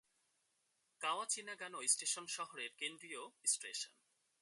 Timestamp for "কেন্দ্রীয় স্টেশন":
2.77-3.93